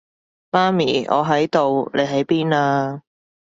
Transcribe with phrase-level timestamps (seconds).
[0.49, 3.03] 媽咪，我喺度，你喺邊啊？